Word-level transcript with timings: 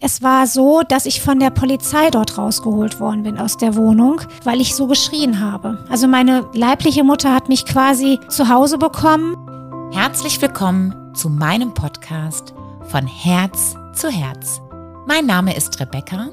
Es 0.00 0.22
war 0.22 0.46
so, 0.46 0.82
dass 0.86 1.06
ich 1.06 1.20
von 1.20 1.40
der 1.40 1.50
Polizei 1.50 2.10
dort 2.10 2.38
rausgeholt 2.38 3.00
worden 3.00 3.24
bin 3.24 3.36
aus 3.36 3.56
der 3.56 3.74
Wohnung, 3.74 4.20
weil 4.44 4.60
ich 4.60 4.76
so 4.76 4.86
geschrien 4.86 5.40
habe. 5.40 5.84
Also 5.90 6.06
meine 6.06 6.46
leibliche 6.52 7.02
Mutter 7.02 7.34
hat 7.34 7.48
mich 7.48 7.64
quasi 7.64 8.20
zu 8.28 8.48
Hause 8.48 8.78
bekommen. 8.78 9.36
Herzlich 9.92 10.40
willkommen 10.40 10.94
zu 11.14 11.28
meinem 11.28 11.74
Podcast 11.74 12.54
von 12.84 13.08
Herz 13.08 13.74
zu 13.92 14.08
Herz. 14.08 14.60
Mein 15.08 15.26
Name 15.26 15.56
ist 15.56 15.80
Rebecca. 15.80 16.28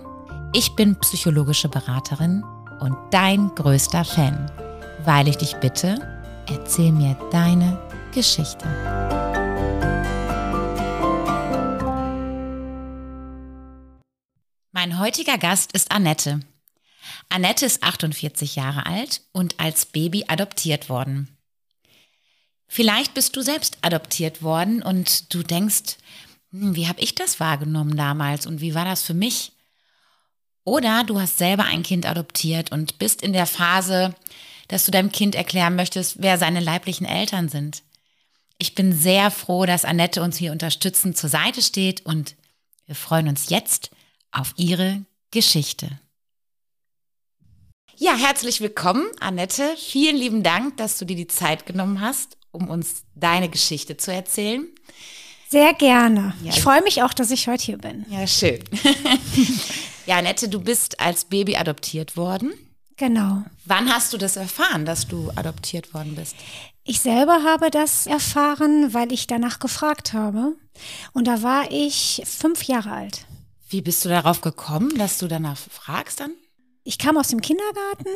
Ich 0.54 0.76
bin 0.76 0.96
psychologische 0.98 1.68
Beraterin 1.68 2.44
und 2.82 2.96
dein 3.10 3.50
größter 3.56 4.06
Fan, 4.06 4.46
weil 5.06 5.28
ich 5.28 5.38
dich 5.38 5.56
bitte, 5.56 5.98
erzähl 6.52 6.92
mir 6.92 7.16
deine 7.32 7.80
Geschichte. 8.14 8.68
Mein 14.76 15.00
heutiger 15.00 15.38
Gast 15.38 15.72
ist 15.72 15.90
Annette. 15.90 16.42
Annette 17.30 17.66
ist 17.66 17.82
48 17.82 18.58
Jahre 18.58 18.86
alt 18.86 19.22
und 19.32 19.58
als 19.58 19.86
Baby 19.86 20.26
adoptiert 20.28 20.90
worden. 20.90 21.30
Vielleicht 22.68 23.14
bist 23.14 23.38
du 23.38 23.42
selbst 23.42 23.78
adoptiert 23.84 24.44
worden 24.44 24.84
und 24.84 25.34
du 25.34 25.44
denkst, 25.44 25.96
hm, 26.52 26.76
wie 26.76 26.90
habe 26.90 27.00
ich 27.00 27.16
das 27.16 27.40
wahrgenommen 27.40 27.96
damals 27.96 28.48
und 28.48 28.60
wie 28.60 28.76
war 28.76 28.84
das 28.84 29.02
für 29.02 29.14
mich? 29.14 29.54
Oder 30.66 31.06
du 31.06 31.22
hast 31.22 31.38
selber 31.38 31.64
ein 31.64 31.84
Kind 31.84 32.06
adoptiert 32.06 32.74
und 32.74 33.00
bist 33.00 33.22
in 33.22 33.32
der 33.32 33.46
Phase, 33.46 34.14
dass 34.68 34.84
du 34.84 34.92
deinem 34.92 35.14
Kind 35.14 35.36
erklären 35.36 35.78
möchtest, 35.78 36.22
wer 36.22 36.38
seine 36.38 36.60
leiblichen 36.60 37.06
Eltern 37.06 37.48
sind. 37.48 37.82
Ich 38.58 38.76
bin 38.76 38.92
sehr 38.92 39.32
froh, 39.32 39.66
dass 39.66 39.86
Annette 39.86 40.22
uns 40.22 40.36
hier 40.36 40.52
unterstützend 40.52 41.16
zur 41.16 41.30
Seite 41.30 41.62
steht 41.62 42.06
und 42.06 42.36
wir 42.88 42.96
freuen 42.96 43.30
uns 43.30 43.48
jetzt 43.48 43.92
auf 44.36 44.54
ihre 44.58 45.04
Geschichte. 45.32 46.00
Ja, 47.98 48.16
herzlich 48.16 48.60
willkommen, 48.60 49.06
Annette. 49.22 49.76
Vielen 49.78 50.18
lieben 50.18 50.44
Dank, 50.44 50.78
dass 50.78 50.98
du 50.98 51.06
dir 51.06 51.16
die 51.16 51.28
Zeit 51.28 51.66
genommen 51.66 52.02
hast, 52.02 52.38
um 52.52 52.70
uns 52.70 53.04
deine 53.16 53.50
Geschichte 53.50 53.96
zu 53.96 54.12
erzählen. 54.12 54.68
Sehr 55.50 55.74
gerne. 55.74 56.34
Ja, 56.44 56.52
ich 56.52 56.62
freue 56.62 56.82
mich 56.82 57.04
auch, 57.04 57.14
dass 57.14 57.32
ich 57.32 57.48
heute 57.48 57.64
hier 57.64 57.78
bin. 57.78 58.06
Ja, 58.10 58.28
schön. 58.28 58.60
ja, 60.06 60.18
Annette, 60.18 60.50
du 60.50 60.60
bist 60.60 61.00
als 61.00 61.26
Baby 61.26 61.56
adoptiert 61.56 62.18
worden. 62.18 62.54
Genau. 62.98 63.44
Wann 63.64 63.94
hast 63.94 64.12
du 64.12 64.18
das 64.18 64.36
erfahren, 64.36 64.86
dass 64.86 65.08
du 65.08 65.32
adoptiert 65.36 65.94
worden 65.94 66.16
bist? 66.16 66.36
Ich 66.84 67.00
selber 67.00 67.44
habe 67.44 67.72
das 67.72 68.08
erfahren, 68.08 68.94
weil 68.94 69.12
ich 69.14 69.28
danach 69.28 69.60
gefragt 69.60 70.14
habe. 70.14 70.54
Und 71.14 71.28
da 71.28 71.42
war 71.42 71.72
ich 71.72 72.22
fünf 72.26 72.64
Jahre 72.64 72.92
alt. 72.92 73.26
Wie 73.68 73.82
bist 73.82 74.06
du 74.06 74.10
darauf 74.10 74.42
gekommen, 74.42 74.96
dass 74.98 75.18
du 75.18 75.28
danach 75.28 75.58
fragst 75.58 76.20
dann? 76.20 76.32
Ich 76.84 77.00
kam 77.00 77.18
aus 77.18 77.30
dem 77.30 77.42
Kindergarten 77.42 78.10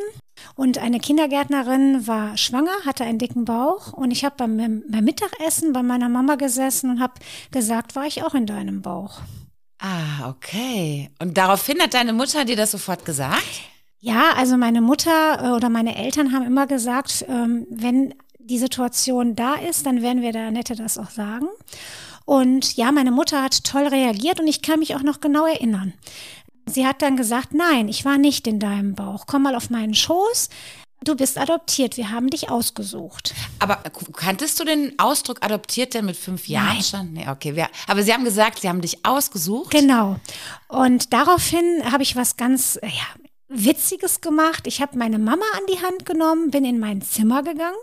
und 0.56 0.78
eine 0.78 1.00
Kindergärtnerin 1.00 2.06
war 2.06 2.38
schwanger, 2.38 2.72
hatte 2.86 3.04
einen 3.04 3.18
dicken 3.18 3.46
Bauch 3.46 3.94
und 3.94 4.12
ich 4.12 4.24
habe 4.24 4.36
beim, 4.38 4.84
beim 4.88 5.04
Mittagessen 5.04 5.74
bei 5.74 5.82
meiner 5.82 6.08
Mama 6.08 6.36
gesessen 6.36 6.92
und 6.92 7.00
habe 7.00 7.14
gesagt, 7.50 7.96
war 7.96 8.06
ich 8.06 8.24
auch 8.24 8.36
in 8.36 8.46
deinem 8.46 8.84
Bauch. 8.84 9.22
Ah, 9.80 10.30
okay. 10.30 11.10
Und 11.20 11.38
daraufhin 11.38 11.82
hat 11.82 11.96
deine 11.96 12.14
Mutter 12.14 12.46
dir 12.46 12.56
das 12.56 12.70
sofort 12.70 13.06
gesagt? 13.06 13.62
Ja, 14.00 14.34
also 14.36 14.56
meine 14.56 14.82
Mutter 14.82 15.40
äh, 15.42 15.56
oder 15.56 15.70
meine 15.70 15.96
Eltern 15.96 16.32
haben 16.32 16.46
immer 16.46 16.68
gesagt, 16.68 17.26
ähm, 17.28 17.66
wenn 17.72 18.14
die 18.38 18.60
Situation 18.60 19.36
da 19.36 19.56
ist, 19.56 19.86
dann 19.86 20.02
werden 20.02 20.22
wir 20.22 20.32
der 20.32 20.52
Nette 20.52 20.76
das 20.76 20.98
auch 20.98 21.10
sagen. 21.10 21.48
Und 22.26 22.76
ja, 22.76 22.92
meine 22.92 23.12
Mutter 23.12 23.42
hat 23.44 23.64
toll 23.64 23.88
reagiert 23.88 24.40
und 24.40 24.48
ich 24.48 24.62
kann 24.62 24.80
mich 24.80 24.96
auch 24.96 25.04
noch 25.04 25.20
genau 25.20 25.46
erinnern. 25.46 25.94
Sie 26.66 26.86
hat 26.86 27.02
dann 27.02 27.18
gesagt, 27.18 27.54
nein, 27.54 27.90
ich 27.90 28.06
war 28.06 28.18
nicht 28.18 28.48
in 28.48 28.60
deinem 28.60 28.94
Bauch. 28.94 29.26
Komm 29.26 29.44
mal 29.44 29.56
auf 29.56 29.70
meinen 29.70 29.96
Schoß. 29.96 30.50
Du 31.02 31.16
bist 31.16 31.38
adoptiert, 31.38 31.96
wir 31.96 32.12
haben 32.12 32.30
dich 32.30 32.50
ausgesucht. 32.50 33.34
Aber 33.60 33.78
kanntest 34.14 34.60
du 34.60 34.66
den 34.66 35.00
Ausdruck 35.00 35.38
adoptiert 35.42 35.94
denn 35.94 36.06
mit 36.06 36.18
fünf 36.18 36.48
Jahren 36.50 36.76
Nein. 36.76 36.84
schon? 36.84 37.14
Nee, 37.14 37.30
okay. 37.30 37.56
Wir, 37.56 37.70
aber 37.88 38.04
Sie 38.04 38.14
haben 38.14 38.26
gesagt, 38.26 38.60
Sie 38.60 38.68
haben 38.68 38.82
dich 38.82 39.06
ausgesucht. 39.06 39.72
Genau. 39.72 40.18
Und 40.68 41.14
daraufhin 41.14 41.90
habe 41.90 42.04
ich 42.04 42.18
was 42.18 42.36
ganz 42.36 42.78
ja, 42.84 42.90
Witziges 43.48 44.20
gemacht. 44.20 44.68
Ich 44.68 44.82
habe 44.82 44.98
meine 44.98 45.20
Mama 45.20 45.46
an 45.54 45.64
die 45.72 45.82
Hand 45.82 46.06
genommen, 46.06 46.52
bin 46.52 46.66
in 46.66 46.80
mein 46.80 47.02
Zimmer 47.02 47.44
gegangen 47.44 47.78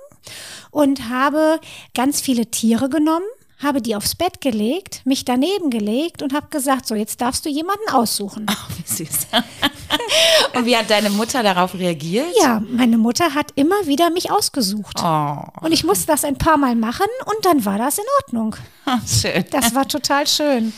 und 0.71 1.09
habe 1.09 1.59
ganz 1.95 2.21
viele 2.21 2.51
Tiere 2.51 2.91
genommen 2.91 3.27
habe 3.63 3.81
die 3.81 3.97
aufs 3.97 4.15
Bett 4.15 4.41
gelegt, 4.41 5.01
mich 5.05 5.25
daneben 5.25 5.71
gelegt 5.71 6.23
und 6.23 6.35
habe 6.35 6.49
gesagt, 6.49 6.87
so 6.87 6.95
jetzt 6.95 7.21
darfst 7.21 7.45
du 7.45 7.49
jemanden 7.49 7.89
aussuchen. 7.91 8.47
Oh, 8.57 8.73
wie 8.79 9.05
süß. 9.05 9.27
und 10.55 10.65
wie 10.67 10.77
hat 10.77 10.89
deine 10.89 11.11
Mutter 11.11 11.43
darauf 11.43 11.75
reagiert? 11.75 12.27
Ja, 12.41 12.63
meine 12.69 12.97
Mutter 12.97 13.35
hat 13.35 13.53
immer 13.55 13.87
wieder 13.87 14.11
mich 14.11 14.31
ausgesucht. 14.31 14.99
Oh. 15.03 15.37
Und 15.61 15.73
ich 15.73 15.85
musste 15.85 16.07
das 16.07 16.25
ein 16.25 16.37
paar 16.39 16.57
Mal 16.57 16.75
machen 16.75 17.07
und 17.27 17.45
dann 17.45 17.65
war 17.65 17.79
das 17.79 17.99
in 17.99 18.05
Ordnung. 18.23 18.57
Oh, 18.89 19.05
schön. 19.05 19.45
Das 19.51 19.75
war 19.75 19.89
total 19.89 20.29
schön. 20.29 20.73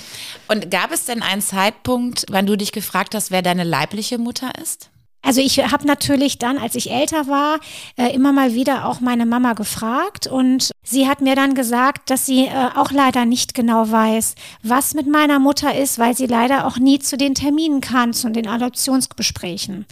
Und 0.48 0.70
gab 0.70 0.92
es 0.92 1.04
denn 1.04 1.22
einen 1.22 1.42
Zeitpunkt, 1.42 2.24
wann 2.30 2.46
du 2.46 2.56
dich 2.56 2.72
gefragt 2.72 3.14
hast, 3.14 3.30
wer 3.30 3.42
deine 3.42 3.64
leibliche 3.64 4.16
Mutter 4.16 4.50
ist? 4.62 4.88
Also 5.22 5.40
ich 5.40 5.58
habe 5.58 5.86
natürlich 5.86 6.38
dann, 6.38 6.58
als 6.58 6.74
ich 6.74 6.90
älter 6.90 7.26
war, 7.26 7.58
äh, 7.96 8.14
immer 8.14 8.32
mal 8.32 8.54
wieder 8.54 8.86
auch 8.86 9.00
meine 9.00 9.26
Mama 9.26 9.54
gefragt 9.54 10.26
und 10.26 10.70
sie 10.84 11.08
hat 11.08 11.20
mir 11.20 11.34
dann 11.34 11.54
gesagt, 11.54 12.10
dass 12.10 12.24
sie 12.24 12.46
äh, 12.46 12.68
auch 12.76 12.92
leider 12.92 13.24
nicht 13.24 13.54
genau 13.54 13.90
weiß, 13.90 14.36
was 14.62 14.94
mit 14.94 15.08
meiner 15.08 15.38
Mutter 15.38 15.74
ist, 15.76 15.98
weil 15.98 16.16
sie 16.16 16.26
leider 16.26 16.66
auch 16.66 16.78
nie 16.78 16.98
zu 16.98 17.16
den 17.16 17.34
Terminen 17.34 17.80
kann, 17.80 18.12
zu 18.12 18.30
den 18.30 18.46
Adoptionsgesprächen. 18.46 19.86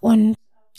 Und 0.00 0.34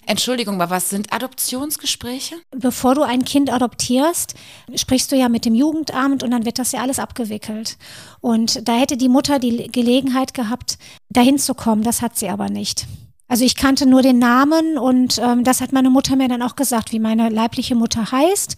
Entschuldigung, 0.07 0.59
aber 0.59 0.71
was 0.71 0.89
sind 0.89 1.13
Adoptionsgespräche? 1.13 2.35
Bevor 2.49 2.95
du 2.95 3.03
ein 3.03 3.23
Kind 3.23 3.53
adoptierst, 3.53 4.33
sprichst 4.75 5.11
du 5.11 5.15
ja 5.15 5.29
mit 5.29 5.45
dem 5.45 5.53
Jugendamt 5.53 6.23
und 6.23 6.31
dann 6.31 6.43
wird 6.43 6.57
das 6.57 6.71
ja 6.71 6.81
alles 6.81 6.97
abgewickelt. 6.97 7.77
Und 8.19 8.67
da 8.67 8.73
hätte 8.73 8.97
die 8.97 9.09
Mutter 9.09 9.37
die 9.37 9.67
Gelegenheit 9.71 10.33
gehabt, 10.33 10.79
dahin 11.09 11.37
zu 11.37 11.53
kommen. 11.53 11.83
Das 11.83 12.01
hat 12.01 12.17
sie 12.17 12.29
aber 12.29 12.49
nicht. 12.49 12.87
Also 13.31 13.45
ich 13.45 13.55
kannte 13.55 13.85
nur 13.85 14.01
den 14.01 14.19
Namen 14.19 14.77
und 14.77 15.17
ähm, 15.17 15.45
das 15.45 15.61
hat 15.61 15.71
meine 15.71 15.89
Mutter 15.89 16.17
mir 16.17 16.27
dann 16.27 16.41
auch 16.41 16.57
gesagt, 16.57 16.91
wie 16.91 16.99
meine 16.99 17.29
leibliche 17.29 17.75
Mutter 17.75 18.11
heißt 18.11 18.57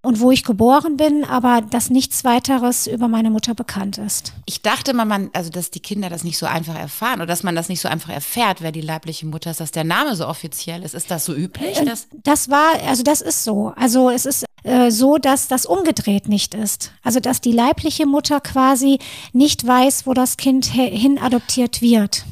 und 0.00 0.20
wo 0.20 0.30
ich 0.30 0.42
geboren 0.42 0.96
bin, 0.96 1.22
aber 1.22 1.60
dass 1.60 1.90
nichts 1.90 2.24
weiteres 2.24 2.86
über 2.86 3.08
meine 3.08 3.28
Mutter 3.28 3.54
bekannt 3.54 3.98
ist. 3.98 4.32
Ich 4.46 4.62
dachte 4.62 4.94
mal, 4.94 5.04
man, 5.04 5.28
also 5.34 5.50
dass 5.50 5.70
die 5.70 5.80
Kinder 5.80 6.08
das 6.08 6.24
nicht 6.24 6.38
so 6.38 6.46
einfach 6.46 6.78
erfahren 6.78 7.16
oder 7.16 7.26
dass 7.26 7.42
man 7.42 7.54
das 7.54 7.68
nicht 7.68 7.82
so 7.82 7.90
einfach 7.90 8.08
erfährt, 8.08 8.62
wer 8.62 8.72
die 8.72 8.80
leibliche 8.80 9.26
Mutter 9.26 9.50
ist, 9.50 9.60
dass 9.60 9.70
der 9.70 9.84
Name 9.84 10.16
so 10.16 10.26
offiziell 10.26 10.82
ist. 10.82 10.94
Ist 10.94 11.10
das 11.10 11.26
so 11.26 11.34
üblich? 11.34 11.76
Äh, 11.76 11.84
das 12.24 12.48
war, 12.48 12.70
also 12.88 13.02
das 13.02 13.20
ist 13.20 13.44
so. 13.44 13.74
Also 13.76 14.08
es 14.08 14.24
ist 14.24 14.46
äh, 14.62 14.90
so, 14.90 15.18
dass 15.18 15.46
das 15.46 15.66
umgedreht 15.66 16.26
nicht 16.26 16.54
ist. 16.54 16.90
Also 17.02 17.20
dass 17.20 17.42
die 17.42 17.52
leibliche 17.52 18.06
Mutter 18.06 18.40
quasi 18.40 18.98
nicht 19.34 19.66
weiß, 19.66 20.06
wo 20.06 20.14
das 20.14 20.38
Kind 20.38 20.64
hin 20.64 21.18
adoptiert 21.18 21.82
wird. 21.82 22.24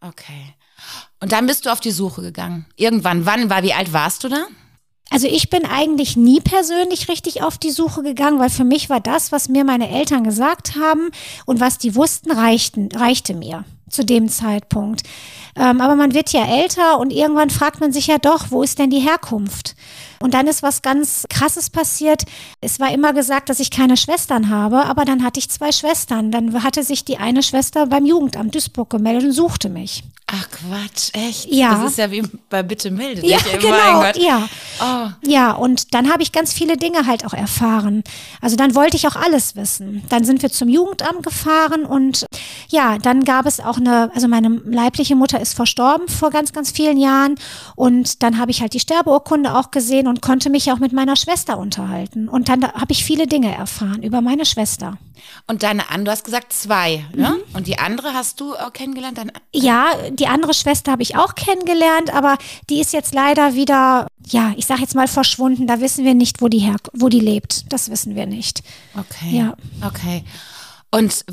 Okay. 0.00 0.54
Und 1.20 1.32
dann 1.32 1.46
bist 1.46 1.66
du 1.66 1.72
auf 1.72 1.80
die 1.80 1.90
Suche 1.90 2.22
gegangen. 2.22 2.66
Irgendwann, 2.76 3.26
wann 3.26 3.50
war, 3.50 3.62
wie 3.62 3.74
alt 3.74 3.92
warst 3.92 4.24
du 4.24 4.28
da? 4.28 4.46
Also 5.10 5.26
ich 5.26 5.48
bin 5.48 5.64
eigentlich 5.64 6.16
nie 6.16 6.40
persönlich 6.40 7.08
richtig 7.08 7.42
auf 7.42 7.56
die 7.58 7.70
Suche 7.70 8.02
gegangen, 8.02 8.38
weil 8.38 8.50
für 8.50 8.64
mich 8.64 8.90
war 8.90 9.00
das, 9.00 9.32
was 9.32 9.48
mir 9.48 9.64
meine 9.64 9.88
Eltern 9.90 10.22
gesagt 10.22 10.76
haben 10.76 11.10
und 11.46 11.60
was 11.60 11.78
die 11.78 11.94
wussten, 11.94 12.30
reichten, 12.30 12.90
reichte 12.94 13.34
mir 13.34 13.64
zu 13.90 14.04
dem 14.04 14.28
Zeitpunkt. 14.28 15.02
Ähm, 15.56 15.80
aber 15.80 15.96
man 15.96 16.14
wird 16.14 16.32
ja 16.32 16.44
älter 16.44 16.98
und 16.98 17.12
irgendwann 17.12 17.50
fragt 17.50 17.80
man 17.80 17.92
sich 17.92 18.06
ja 18.06 18.18
doch, 18.18 18.50
wo 18.50 18.62
ist 18.62 18.78
denn 18.78 18.90
die 18.90 19.00
Herkunft? 19.00 19.74
Und 20.20 20.34
dann 20.34 20.46
ist 20.46 20.62
was 20.62 20.82
ganz 20.82 21.24
Krasses 21.28 21.70
passiert. 21.70 22.24
Es 22.60 22.80
war 22.80 22.92
immer 22.92 23.12
gesagt, 23.12 23.48
dass 23.48 23.60
ich 23.60 23.70
keine 23.70 23.96
Schwestern 23.96 24.50
habe, 24.50 24.84
aber 24.84 25.04
dann 25.04 25.22
hatte 25.22 25.38
ich 25.38 25.48
zwei 25.48 25.70
Schwestern. 25.70 26.32
Dann 26.32 26.62
hatte 26.64 26.82
sich 26.82 27.04
die 27.04 27.18
eine 27.18 27.42
Schwester 27.42 27.86
beim 27.86 28.04
Jugendamt 28.04 28.54
Duisburg 28.54 28.90
gemeldet 28.90 29.24
und 29.24 29.32
suchte 29.32 29.68
mich. 29.68 30.02
Ach 30.26 30.46
Quatsch, 30.50 31.10
echt? 31.14 31.46
Ja. 31.50 31.70
Das 31.70 31.92
ist 31.92 31.98
ja 31.98 32.10
wie 32.10 32.22
bei 32.50 32.62
Bitte 32.62 32.90
melde 32.90 33.22
dich. 33.22 33.30
Ja, 33.30 33.38
genau, 33.58 34.04
ja. 34.16 34.48
Oh. 34.80 35.08
Ja, 35.26 35.52
und 35.52 35.94
dann 35.94 36.12
habe 36.12 36.22
ich 36.22 36.32
ganz 36.32 36.52
viele 36.52 36.76
Dinge 36.76 37.06
halt 37.06 37.24
auch 37.24 37.32
erfahren. 37.32 38.04
Also 38.42 38.56
dann 38.56 38.74
wollte 38.74 38.96
ich 38.96 39.06
auch 39.06 39.16
alles 39.16 39.56
wissen. 39.56 40.02
Dann 40.10 40.24
sind 40.24 40.42
wir 40.42 40.50
zum 40.50 40.68
Jugendamt 40.68 41.22
gefahren 41.22 41.84
und 41.84 42.26
ja, 42.68 42.98
dann 42.98 43.24
gab 43.24 43.46
es 43.46 43.60
auch 43.60 43.78
eine, 43.78 44.10
also 44.14 44.28
meine 44.28 44.48
leibliche 44.64 45.16
Mutter 45.16 45.40
ist 45.40 45.54
verstorben 45.54 46.08
vor 46.08 46.30
ganz, 46.30 46.52
ganz 46.52 46.70
vielen 46.70 46.98
Jahren 46.98 47.36
und 47.76 48.22
dann 48.22 48.38
habe 48.38 48.50
ich 48.50 48.60
halt 48.60 48.74
die 48.74 48.80
Sterbeurkunde 48.80 49.54
auch 49.56 49.70
gesehen 49.70 50.06
und 50.06 50.20
konnte 50.22 50.50
mich 50.50 50.70
auch 50.70 50.78
mit 50.78 50.92
meiner 50.92 51.16
Schwester 51.16 51.58
unterhalten. 51.58 52.28
Und 52.28 52.48
dann 52.48 52.64
habe 52.64 52.92
ich 52.92 53.04
viele 53.04 53.26
Dinge 53.26 53.54
erfahren 53.54 54.02
über 54.02 54.20
meine 54.20 54.44
Schwester. 54.44 54.98
Und 55.46 55.62
deine 55.62 55.90
andere, 55.90 56.04
du 56.04 56.10
hast 56.12 56.24
gesagt 56.24 56.52
zwei, 56.52 57.04
ne? 57.14 57.30
Mhm. 57.30 57.56
Und 57.56 57.66
die 57.66 57.78
andere 57.78 58.14
hast 58.14 58.40
du 58.40 58.54
auch 58.54 58.72
kennengelernt? 58.72 59.18
Deine 59.18 59.32
ja, 59.52 59.86
die 60.10 60.26
andere 60.26 60.54
Schwester 60.54 60.92
habe 60.92 61.02
ich 61.02 61.16
auch 61.16 61.34
kennengelernt, 61.34 62.14
aber 62.14 62.36
die 62.70 62.80
ist 62.80 62.92
jetzt 62.92 63.14
leider 63.14 63.54
wieder, 63.54 64.06
ja, 64.26 64.52
ich 64.56 64.66
sage 64.66 64.82
jetzt 64.82 64.94
mal 64.94 65.08
verschwunden. 65.08 65.66
Da 65.66 65.80
wissen 65.80 66.04
wir 66.04 66.14
nicht, 66.14 66.42
wo 66.42 66.48
die 66.48 66.58
her, 66.58 66.76
wo 66.92 67.08
die 67.08 67.20
lebt. 67.20 67.72
Das 67.72 67.90
wissen 67.90 68.14
wir 68.14 68.26
nicht. 68.26 68.62
Okay. 68.94 69.36
Ja. 69.36 69.54
Okay. 69.86 70.24
Und 70.90 71.24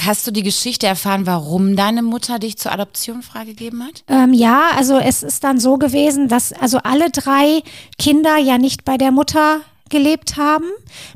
hast 0.00 0.26
du 0.26 0.30
die 0.30 0.42
Geschichte 0.42 0.86
erfahren, 0.86 1.26
warum 1.26 1.76
deine 1.76 2.02
Mutter 2.02 2.38
dich 2.38 2.56
zur 2.56 2.72
Adoption 2.72 3.22
freigegeben 3.22 3.84
hat? 3.84 4.02
Ähm, 4.08 4.32
ja, 4.32 4.70
also 4.76 4.98
es 4.98 5.22
ist 5.22 5.44
dann 5.44 5.60
so 5.60 5.76
gewesen, 5.76 6.28
dass 6.28 6.52
also 6.52 6.78
alle 6.78 7.10
drei 7.10 7.62
Kinder 7.98 8.38
ja 8.38 8.56
nicht 8.56 8.84
bei 8.84 8.96
der 8.96 9.12
Mutter 9.12 9.60
gelebt 9.90 10.38
haben, 10.38 10.64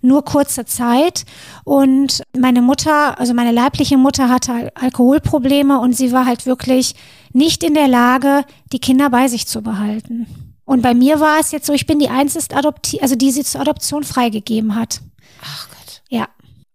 nur 0.02 0.25
kurze 0.25 0.67
Zeit. 0.67 1.25
Und 1.64 2.23
meine 2.38 2.61
Mutter, 2.61 3.19
also 3.19 3.32
meine 3.32 3.52
leibliche 3.52 3.96
Mutter 3.96 4.29
hatte 4.29 4.70
Alkoholprobleme 4.75 5.81
und 5.81 5.94
sie 5.94 6.12
war 6.12 6.26
halt 6.26 6.44
wirklich 6.44 6.94
nicht 7.32 7.62
in 7.62 7.75
der 7.75 7.88
Lage, 7.88 8.44
die 8.73 8.79
Kinder 8.79 9.08
bei 9.08 9.29
sich 9.29 9.46
zu 9.46 9.62
behalten. 9.62 10.26
Und 10.67 10.82
bei 10.82 10.93
mir 10.93 11.19
war 11.19 11.40
es 11.40 11.50
jetzt 11.50 11.67
so, 11.67 11.73
ich 11.73 11.87
bin 11.87 11.99
die 11.99 12.11
einzige 12.11 12.55
Adopti 12.55 13.00
also 13.00 13.17
die 13.17 13.31
sie 13.31 13.43
zur 13.43 13.62
Adoption 13.62 14.05
freigegeben 14.05 14.75
hat. 14.75 15.00
Ach 15.43 15.69
Gott. 15.70 15.78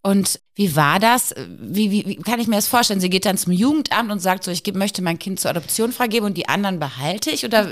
Und 0.05 0.41
wie 0.53 0.75
war 0.75 0.99
das? 0.99 1.33
Wie, 1.47 1.89
wie, 1.89 2.05
wie 2.05 2.15
kann 2.17 2.39
ich 2.41 2.47
mir 2.47 2.57
das 2.57 2.67
vorstellen? 2.67 2.99
Sie 2.99 3.09
geht 3.09 3.25
dann 3.25 3.37
zum 3.37 3.53
Jugendamt 3.53 4.11
und 4.11 4.19
sagt 4.19 4.43
so, 4.43 4.51
ich 4.51 4.61
möchte 4.73 5.01
mein 5.01 5.17
Kind 5.17 5.39
zur 5.39 5.51
Adoption 5.51 5.93
freigeben 5.93 6.27
und 6.27 6.37
die 6.37 6.49
anderen 6.49 6.77
behalte 6.77 7.31
ich? 7.31 7.45
Oder? 7.45 7.71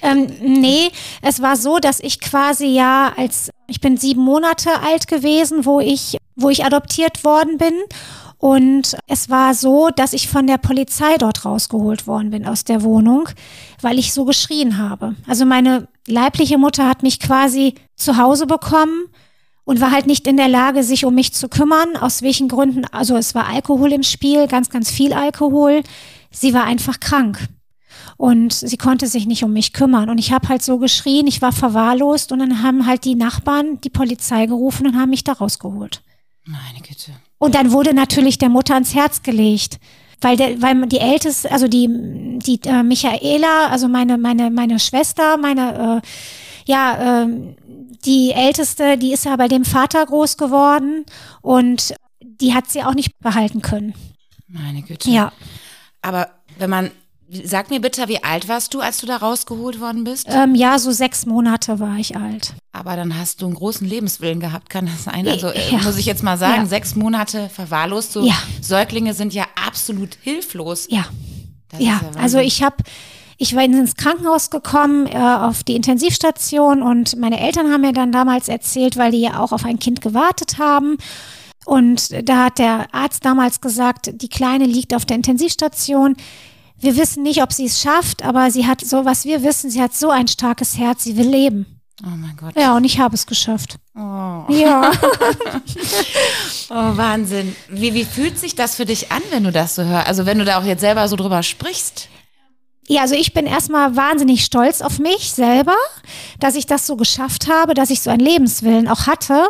Ähm, 0.00 0.26
nee, 0.40 0.88
es 1.20 1.42
war 1.42 1.56
so, 1.56 1.78
dass 1.78 2.00
ich 2.00 2.20
quasi 2.20 2.66
ja 2.66 3.12
als, 3.18 3.50
ich 3.66 3.82
bin 3.82 3.98
sieben 3.98 4.22
Monate 4.22 4.70
alt 4.80 5.06
gewesen, 5.06 5.66
wo 5.66 5.78
ich, 5.78 6.16
wo 6.34 6.48
ich 6.48 6.64
adoptiert 6.64 7.24
worden 7.24 7.58
bin. 7.58 7.74
Und 8.38 8.96
es 9.06 9.28
war 9.28 9.54
so, 9.54 9.90
dass 9.94 10.14
ich 10.14 10.28
von 10.28 10.46
der 10.46 10.58
Polizei 10.58 11.16
dort 11.18 11.44
rausgeholt 11.44 12.06
worden 12.06 12.30
bin 12.30 12.46
aus 12.46 12.64
der 12.64 12.82
Wohnung, 12.82 13.28
weil 13.82 13.98
ich 13.98 14.14
so 14.14 14.24
geschrien 14.24 14.78
habe. 14.78 15.14
Also 15.26 15.44
meine 15.44 15.88
leibliche 16.06 16.56
Mutter 16.56 16.88
hat 16.88 17.02
mich 17.02 17.20
quasi 17.20 17.74
zu 17.96 18.16
Hause 18.16 18.46
bekommen 18.46 19.08
und 19.66 19.80
war 19.80 19.90
halt 19.90 20.06
nicht 20.06 20.28
in 20.28 20.36
der 20.36 20.48
Lage, 20.48 20.84
sich 20.84 21.04
um 21.04 21.14
mich 21.14 21.34
zu 21.34 21.48
kümmern. 21.48 21.96
Aus 21.96 22.22
welchen 22.22 22.46
Gründen? 22.46 22.84
Also 22.92 23.16
es 23.16 23.34
war 23.34 23.48
Alkohol 23.48 23.92
im 23.92 24.04
Spiel, 24.04 24.46
ganz, 24.46 24.70
ganz 24.70 24.92
viel 24.92 25.12
Alkohol. 25.12 25.82
Sie 26.30 26.54
war 26.54 26.64
einfach 26.64 27.00
krank. 27.00 27.48
Und 28.16 28.52
sie 28.52 28.76
konnte 28.76 29.08
sich 29.08 29.26
nicht 29.26 29.42
um 29.42 29.52
mich 29.52 29.72
kümmern. 29.72 30.08
Und 30.08 30.18
ich 30.18 30.30
habe 30.30 30.48
halt 30.48 30.62
so 30.62 30.78
geschrien, 30.78 31.26
ich 31.26 31.42
war 31.42 31.50
verwahrlost 31.50 32.30
und 32.30 32.38
dann 32.38 32.62
haben 32.62 32.86
halt 32.86 33.04
die 33.04 33.16
Nachbarn 33.16 33.80
die 33.80 33.90
Polizei 33.90 34.46
gerufen 34.46 34.86
und 34.86 34.96
haben 34.96 35.10
mich 35.10 35.24
da 35.24 35.32
rausgeholt. 35.32 36.00
Meine 36.44 36.80
Güte. 36.80 37.10
Und 37.38 37.56
dann 37.56 37.72
wurde 37.72 37.92
natürlich 37.92 38.38
der 38.38 38.48
Mutter 38.48 38.74
ans 38.74 38.94
Herz 38.94 39.22
gelegt. 39.22 39.80
Weil, 40.20 40.36
der, 40.36 40.62
weil 40.62 40.86
die 40.86 40.98
älteste, 40.98 41.50
also 41.50 41.66
die, 41.66 41.88
die 42.38 42.60
äh, 42.64 42.84
Michaela, 42.84 43.66
also 43.68 43.88
meine, 43.88 44.16
meine, 44.16 44.50
meine 44.50 44.78
Schwester, 44.78 45.36
meine, 45.36 46.00
äh, 46.02 46.06
ja, 46.66 47.22
äh, 47.24 47.54
die 48.04 48.32
älteste, 48.32 48.98
die 48.98 49.12
ist 49.12 49.24
ja 49.24 49.36
bei 49.36 49.48
dem 49.48 49.64
Vater 49.64 50.04
groß 50.04 50.36
geworden 50.36 51.04
und 51.42 51.94
die 52.22 52.54
hat 52.54 52.68
sie 52.70 52.82
auch 52.82 52.94
nicht 52.94 53.10
behalten 53.20 53.62
können. 53.62 53.94
Meine 54.48 54.82
Güte. 54.82 55.10
Ja. 55.10 55.32
Aber 56.02 56.28
wenn 56.58 56.70
man, 56.70 56.90
sag 57.44 57.70
mir 57.70 57.80
bitte, 57.80 58.06
wie 58.08 58.22
alt 58.22 58.48
warst 58.48 58.74
du, 58.74 58.80
als 58.80 58.98
du 58.98 59.06
da 59.06 59.16
rausgeholt 59.16 59.80
worden 59.80 60.04
bist? 60.04 60.26
Ähm, 60.30 60.54
ja, 60.54 60.78
so 60.78 60.92
sechs 60.92 61.26
Monate 61.26 61.80
war 61.80 61.96
ich 61.96 62.16
alt. 62.16 62.54
Aber 62.72 62.94
dann 62.94 63.18
hast 63.18 63.40
du 63.40 63.46
einen 63.46 63.54
großen 63.54 63.86
Lebenswillen 63.88 64.38
gehabt, 64.38 64.70
kann 64.70 64.86
das 64.86 65.04
sein? 65.04 65.26
Also 65.26 65.48
äh, 65.48 65.72
Ja. 65.72 65.78
muss 65.78 65.96
ich 65.98 66.06
jetzt 66.06 66.22
mal 66.22 66.36
sagen, 66.38 66.62
Ja. 66.62 66.66
sechs 66.66 66.94
Monate 66.94 67.48
verwahrlost, 67.48 68.12
so 68.12 68.24
Ja. 68.24 68.36
Säuglinge 68.60 69.14
sind 69.14 69.32
ja 69.34 69.46
absolut 69.66 70.16
hilflos. 70.20 70.86
Ja. 70.90 71.06
Das 71.70 71.80
Ja, 71.80 72.00
also 72.20 72.38
ich 72.38 72.62
habe, 72.62 72.76
ich 73.38 73.54
war 73.54 73.62
ins 73.62 73.96
Krankenhaus 73.96 74.50
gekommen, 74.50 75.06
äh, 75.06 75.16
auf 75.16 75.62
die 75.62 75.76
Intensivstation 75.76 76.82
und 76.82 77.16
meine 77.16 77.40
Eltern 77.40 77.70
haben 77.70 77.82
mir 77.82 77.92
dann 77.92 78.12
damals 78.12 78.48
erzählt, 78.48 78.96
weil 78.96 79.12
die 79.12 79.20
ja 79.20 79.40
auch 79.40 79.52
auf 79.52 79.64
ein 79.64 79.78
Kind 79.78 80.00
gewartet 80.00 80.58
haben. 80.58 80.96
Und 81.66 82.28
da 82.28 82.44
hat 82.44 82.58
der 82.58 82.94
Arzt 82.94 83.24
damals 83.24 83.60
gesagt, 83.60 84.10
die 84.22 84.28
Kleine 84.28 84.66
liegt 84.66 84.94
auf 84.94 85.04
der 85.04 85.16
Intensivstation. 85.16 86.16
Wir 86.78 86.96
wissen 86.96 87.22
nicht, 87.22 87.42
ob 87.42 87.52
sie 87.52 87.66
es 87.66 87.80
schafft, 87.80 88.24
aber 88.24 88.50
sie 88.50 88.66
hat 88.66 88.80
so, 88.82 89.04
was 89.04 89.24
wir 89.24 89.42
wissen, 89.42 89.70
sie 89.70 89.82
hat 89.82 89.94
so 89.94 90.10
ein 90.10 90.28
starkes 90.28 90.78
Herz, 90.78 91.04
sie 91.04 91.16
will 91.16 91.28
leben. 91.28 91.66
Oh 92.04 92.10
mein 92.10 92.36
Gott. 92.36 92.54
Ja, 92.56 92.76
und 92.76 92.84
ich 92.84 93.00
habe 93.00 93.14
es 93.14 93.26
geschafft. 93.26 93.76
Oh. 93.94 94.44
Ja. 94.50 94.92
oh, 96.70 96.96
Wahnsinn. 96.96 97.56
Wie, 97.68 97.94
wie 97.94 98.04
fühlt 98.04 98.38
sich 98.38 98.54
das 98.54 98.76
für 98.76 98.84
dich 98.84 99.10
an, 99.10 99.22
wenn 99.30 99.44
du 99.44 99.50
das 99.50 99.74
so 99.74 99.82
hörst? 99.82 100.06
Also 100.06 100.26
wenn 100.26 100.38
du 100.38 100.44
da 100.44 100.58
auch 100.58 100.64
jetzt 100.64 100.80
selber 100.80 101.08
so 101.08 101.16
drüber 101.16 101.42
sprichst? 101.42 102.10
Ja, 102.88 103.02
also 103.02 103.14
ich 103.14 103.32
bin 103.32 103.46
erstmal 103.46 103.96
wahnsinnig 103.96 104.44
stolz 104.44 104.80
auf 104.80 104.98
mich 104.98 105.32
selber, 105.32 105.76
dass 106.38 106.54
ich 106.54 106.66
das 106.66 106.86
so 106.86 106.96
geschafft 106.96 107.48
habe, 107.48 107.74
dass 107.74 107.90
ich 107.90 108.00
so 108.00 108.10
einen 108.10 108.20
Lebenswillen 108.20 108.88
auch 108.88 109.06
hatte. 109.06 109.48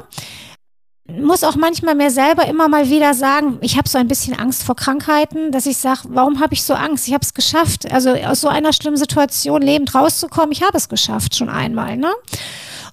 Muss 1.09 1.45
auch 1.45 1.55
manchmal 1.55 1.95
mir 1.95 2.11
selber 2.11 2.47
immer 2.47 2.69
mal 2.69 2.91
wieder 2.91 3.15
sagen, 3.15 3.59
ich 3.61 3.77
habe 3.77 3.89
so 3.89 3.99
ein 3.99 4.09
bisschen 4.09 4.37
Angst 4.37 4.65
vor 4.65 4.75
Krankheiten, 4.75 5.53
dass 5.53 5.67
ich 5.67 5.77
sage, 5.77 6.01
warum 6.09 6.41
habe 6.41 6.55
ich 6.55 6.65
so 6.65 6.75
Angst? 6.75 7.07
Ich 7.07 7.15
habe 7.15 7.23
es 7.23 7.35
geschafft. 7.35 7.93
Also 7.93 8.11
aus 8.11 8.41
so 8.41 8.49
einer 8.49 8.73
schlimmen 8.73 8.97
Situation 8.97 9.63
lebend 9.63 9.95
rauszukommen, 9.95 10.51
ich 10.51 10.63
habe 10.63 10.77
es 10.77 10.89
geschafft 10.89 11.37
schon 11.37 11.49
einmal. 11.49 11.97
Ne? 11.97 12.13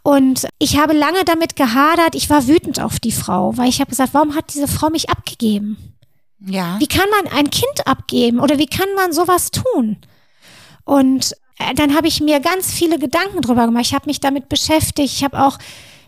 Und 0.03 0.47
ich 0.59 0.77
habe 0.77 0.93
lange 0.93 1.23
damit 1.25 1.55
gehadert, 1.55 2.13
ich 2.13 2.29
war 2.29 2.45
wütend 2.47 2.81
auf 2.81 2.99
die 2.99 3.13
Frau, 3.13 3.57
weil 3.57 3.69
ich 3.69 3.79
habe 3.79 3.89
gesagt, 3.89 4.13
warum 4.13 4.35
hat 4.35 4.53
diese 4.53 4.67
Frau 4.67 4.89
mich 4.89 5.09
abgegeben? 5.09 5.77
Ja. 6.45 6.75
Wie 6.79 6.87
kann 6.87 7.09
man 7.09 7.33
ein 7.33 7.49
Kind 7.49 7.87
abgeben 7.87 8.41
oder 8.41 8.59
wie 8.59 8.67
kann 8.67 8.93
man 8.95 9.13
sowas 9.13 9.49
tun? 9.49 9.97
Und 10.85 11.33
äh, 11.59 11.74
dann 11.74 11.95
habe 11.95 12.07
ich 12.07 12.21
mir 12.21 12.39
ganz 12.39 12.71
viele 12.71 13.00
Gedanken 13.00 13.41
drüber 13.41 13.65
gemacht. 13.65 13.85
Ich 13.85 13.94
habe 13.94 14.07
mich 14.07 14.19
damit 14.19 14.50
beschäftigt. 14.50 15.13
Ich 15.13 15.24
habe 15.24 15.44
auch, 15.44 15.57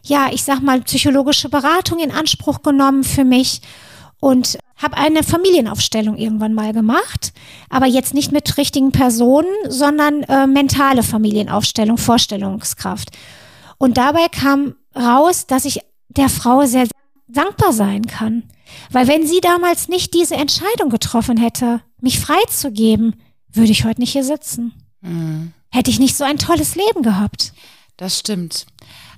ja, 0.04 0.30
ich 0.32 0.44
sag 0.44 0.62
mal, 0.62 0.82
psychologische 0.82 1.50
Beratung 1.50 2.00
in 2.00 2.12
Anspruch 2.12 2.62
genommen 2.62 3.04
für 3.04 3.24
mich 3.24 3.62
und 4.20 4.58
habe 4.78 4.98
eine 4.98 5.24
Familienaufstellung 5.24 6.18
irgendwann 6.18 6.54
mal 6.54 6.74
gemacht, 6.74 7.32
aber 7.70 7.86
jetzt 7.86 8.14
nicht 8.14 8.32
mit 8.32 8.58
richtigen 8.58 8.92
Personen, 8.92 9.48
sondern 9.68 10.24
äh, 10.24 10.48
mentale 10.48 11.04
Familienaufstellung, 11.04 11.98
Vorstellungskraft. 11.98 13.12
Und 13.78 13.98
dabei 13.98 14.28
kam 14.30 14.76
raus, 14.96 15.48
dass 15.48 15.66
ich 15.66 15.80
der 16.10 16.30
Frau 16.30 16.66
sehr 16.66 16.88
dankbar 17.28 17.74
sein 17.74 18.06
kann. 18.08 18.44
Weil 18.92 19.08
wenn 19.08 19.28
sie 19.28 19.42
damals 19.42 19.88
nicht 19.88 20.14
diese 20.14 20.36
Entscheidung 20.36 20.90
getroffen 20.90 21.38
hätte, 21.38 21.82
mich 22.02 22.20
freizugeben, 22.20 23.16
würde 23.56 23.72
ich 23.72 23.86
heute 23.86 24.02
nicht 24.02 24.12
hier 24.12 24.24
sitzen. 24.24 24.74
Mhm. 25.02 25.54
Hätte 25.72 25.92
ich 25.92 26.00
nicht 26.00 26.16
so 26.16 26.24
ein 26.24 26.38
tolles 26.38 26.76
Leben 26.76 27.04
gehabt. 27.04 27.54
Das 27.98 28.20
stimmt. 28.20 28.66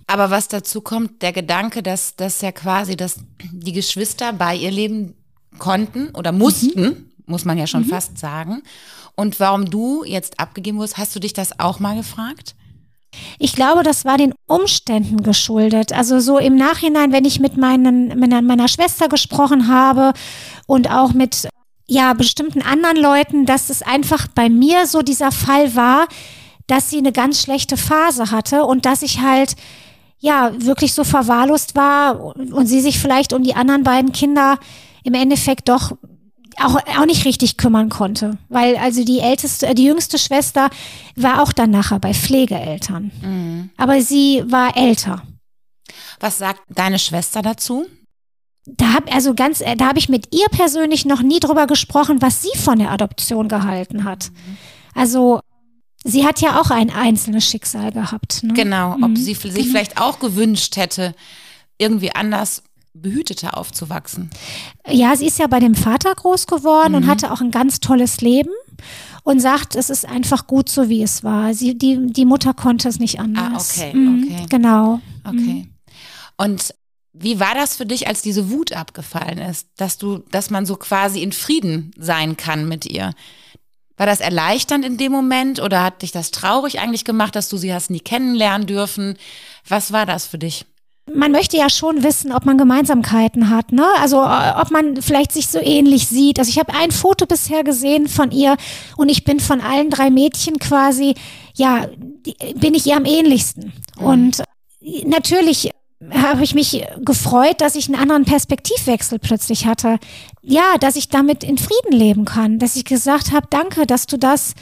Aber 0.08 0.30
was 0.32 0.48
dazu 0.48 0.82
kommt, 0.82 1.22
der 1.22 1.34
Gedanke, 1.34 1.84
dass, 1.84 2.16
dass 2.16 2.42
ja 2.42 2.52
quasi, 2.52 2.96
dass 2.96 3.20
die 3.52 3.74
Geschwister 3.74 4.32
bei 4.34 4.56
ihr 4.56 4.72
leben 4.72 5.14
konnten 5.58 6.10
oder 6.16 6.32
mussten, 6.32 7.12
muss 7.26 7.44
man 7.44 7.58
ja 7.58 7.68
schon 7.68 7.84
fast 7.86 8.18
sagen. 8.18 8.64
Und 9.16 9.40
warum 9.40 9.70
du 9.70 10.04
jetzt 10.06 10.40
abgegeben 10.40 10.78
wurdest, 10.78 10.98
hast 10.98 11.16
du 11.16 11.20
dich 11.20 11.34
das 11.34 11.60
auch 11.60 11.80
mal 11.80 11.98
gefragt? 11.98 12.56
Ich 13.40 13.54
glaube, 13.54 13.84
das 13.84 14.06
war 14.06 14.18
den 14.18 14.34
Umständen 14.48 15.24
geschuldet. 15.24 15.92
Also 15.92 16.20
so 16.20 16.38
im 16.38 16.56
Nachhinein, 16.56 17.12
wenn 17.12 17.26
ich 17.26 17.40
mit 17.40 17.58
meinen, 17.58 18.20
meiner, 18.20 18.42
meiner 18.42 18.68
Schwester 18.68 19.10
gesprochen 19.10 19.68
habe 19.68 20.14
und 20.68 20.90
auch 20.90 21.14
mit 21.14 21.50
ja 21.90 22.14
bestimmten 22.14 22.62
anderen 22.62 22.98
Leuten, 22.98 23.46
dass 23.46 23.70
es 23.70 23.82
einfach 23.82 24.28
bei 24.28 24.50
mir 24.50 24.88
so 24.88 25.02
dieser 25.02 25.32
Fall 25.32 25.76
war, 25.76 26.08
dass 26.68 26.90
sie 26.90 26.98
eine 26.98 27.14
ganz 27.14 27.42
schlechte 27.42 27.78
Phase 27.78 28.32
hatte 28.32 28.64
und 28.64 28.86
dass 28.86 29.02
ich 29.02 29.22
halt 29.22 29.56
ja 30.20 30.52
wirklich 30.58 30.94
so 30.94 31.04
verwahrlost 31.04 31.76
war 31.76 32.20
und 32.36 32.68
sie 32.68 32.82
sich 32.82 33.00
vielleicht 33.00 33.34
um 33.34 33.44
die 33.44 33.56
anderen 33.56 33.84
beiden 33.84 34.12
Kinder 34.12 34.60
im 35.04 35.14
Endeffekt 35.14 35.70
doch 35.70 35.94
auch, 36.60 36.76
auch 37.00 37.06
nicht 37.06 37.26
richtig 37.26 37.58
kümmern 37.58 37.90
konnte. 37.90 38.38
Weil 38.50 38.78
also 38.78 39.04
die 39.04 39.20
älteste, 39.20 39.68
äh, 39.68 39.76
die 39.76 39.86
jüngste 39.86 40.18
Schwester 40.18 40.70
war 41.16 41.42
auch 41.42 41.54
dann 41.54 41.70
nachher 41.70 42.00
bei 42.00 42.14
Pflegeeltern. 42.14 43.12
Aber 43.78 44.02
sie 44.02 44.44
war 44.48 44.76
älter. 44.76 45.22
Was 46.20 46.40
sagt 46.40 46.62
deine 46.70 47.00
Schwester 47.00 47.42
dazu? 47.44 47.86
Da 48.70 48.94
hab 48.94 49.14
also 49.14 49.34
ganz, 49.34 49.62
äh, 49.62 49.76
da 49.78 49.88
habe 49.88 49.98
ich 50.00 50.10
mit 50.10 50.36
ihr 50.36 50.46
persönlich 50.52 51.06
noch 51.06 51.22
nie 51.22 51.40
drüber 51.40 51.68
gesprochen, 51.68 52.22
was 52.22 52.42
sie 52.42 52.56
von 52.58 52.80
der 52.80 52.92
Adoption 52.92 53.48
gehalten 53.48 54.04
hat. 54.04 54.30
Also 54.94 55.40
sie 56.04 56.26
hat 56.26 56.42
ja 56.42 56.60
auch 56.60 56.70
ein 56.70 56.90
einzelnes 56.90 57.46
Schicksal 57.46 57.92
gehabt. 57.94 58.44
Ne? 58.44 58.54
Genau, 58.54 58.94
ob 58.94 59.10
Mhm. 59.10 59.16
sie 59.16 59.34
sich 59.34 59.38
vielleicht 59.38 60.00
auch 60.02 60.20
gewünscht 60.20 60.76
hätte, 60.76 61.16
irgendwie 61.78 62.12
anders 62.14 62.64
behüteter 62.94 63.56
aufzuwachsen. 63.58 64.30
Ja, 64.90 65.16
sie 65.16 65.28
ist 65.28 65.40
ja 65.40 65.48
bei 65.48 65.60
dem 65.60 65.76
Vater 65.76 66.14
groß 66.14 66.48
geworden 66.48 66.96
und 66.96 67.06
Mhm. 67.06 67.08
hatte 67.10 67.32
auch 67.32 67.42
ein 67.42 67.52
ganz 67.52 67.80
tolles 67.80 68.22
Leben 68.22 68.50
und 69.24 69.40
sagt, 69.40 69.76
es 69.76 69.90
ist 69.90 70.06
einfach 70.06 70.48
gut 70.48 70.68
so, 70.68 70.90
wie 70.90 71.04
es 71.04 71.24
war. 71.24 71.54
Sie, 71.54 71.78
die, 71.78 72.08
die 72.12 72.26
Mutter 72.26 72.54
konnte 72.54 72.90
es 72.90 73.00
nicht 73.00 73.20
anders. 73.20 73.78
Ah, 73.80 73.82
okay, 73.84 73.94
Mhm, 73.96 74.24
okay. 74.24 74.46
Genau. 74.50 75.00
Okay. 75.24 75.68
Und 76.38 76.74
wie 77.20 77.40
war 77.40 77.56
das 77.56 77.76
für 77.76 77.86
dich, 77.86 78.08
als 78.08 78.22
diese 78.22 78.50
Wut 78.50 78.74
abgefallen 78.74 79.38
ist, 79.38 79.68
dass 79.78 79.98
du, 79.98 80.20
dass 80.32 80.50
man 80.50 80.66
so 80.66 80.76
quasi 80.76 81.22
in 81.22 81.32
Frieden 81.32 81.92
sein 81.98 82.38
kann 82.38 82.68
mit 82.68 82.86
ihr? 82.86 83.14
War 83.98 84.06
das 84.06 84.20
erleichternd 84.20 84.86
in 84.86 84.98
dem 84.98 85.12
Moment 85.12 85.60
oder 85.60 85.84
hat 85.84 86.04
dich 86.04 86.12
das 86.12 86.32
traurig 86.32 86.80
eigentlich 86.80 87.06
gemacht, 87.06 87.36
dass 87.36 87.50
du 87.50 87.58
sie 87.58 87.74
hast 87.74 87.90
nie 87.90 88.00
kennenlernen 88.00 88.68
dürfen? 88.68 89.18
Was 89.68 89.92
war 89.92 90.06
das 90.06 90.28
für 90.28 90.38
dich? 90.38 90.66
man 91.14 91.32
möchte 91.32 91.58
ja 91.58 91.70
schon 91.70 92.04
wissen, 92.04 92.32
ob 92.32 92.46
man 92.46 92.58
Gemeinsamkeiten 92.58 93.50
hat, 93.50 93.72
ne? 93.72 93.86
Also 94.00 94.18
äh, 94.18 94.54
ob 94.60 94.72
man 94.72 95.02
vielleicht 95.02 95.32
sich 95.32 95.48
so 95.48 95.60
ähnlich 95.60 96.08
sieht. 96.08 96.40
Also 96.40 96.50
ich 96.50 96.60
habe 96.60 96.74
ein 96.74 96.92
Foto 96.92 97.26
bisher 97.26 97.64
gesehen 97.64 98.08
von 98.08 98.32
ihr 98.32 98.58
und 98.98 99.10
ich 99.10 99.24
bin 99.24 99.40
von 99.40 99.62
allen 99.62 99.90
drei 99.90 100.10
Mädchen 100.10 100.60
quasi, 100.60 101.16
ja, 101.56 101.88
bin 102.56 102.74
ich 102.74 102.86
ihr 102.86 102.98
am 102.98 103.06
ähnlichsten. 103.06 103.72
Mhm. 103.98 104.06
Und 104.06 104.44
natürlich 105.06 105.72
habe 106.12 106.44
ich 106.44 106.54
mich 106.54 106.86
gefreut, 107.04 107.60
dass 107.60 107.76
ich 107.76 107.88
einen 107.88 108.00
anderen 108.00 108.26
Perspektivwechsel 108.26 109.20
plötzlich 109.20 109.66
hatte. 109.66 109.98
Ja, 110.42 110.78
dass 110.80 110.96
ich 110.96 111.10
damit 111.10 111.44
in 111.44 111.58
Frieden 111.58 111.92
leben 111.92 112.26
kann, 112.26 112.60
dass 112.60 112.76
ich 112.76 112.86
gesagt 112.86 113.32
habe, 113.32 113.48
danke, 113.50 113.88
dass 113.88 114.06
du 114.06 114.18
das, 114.18 114.54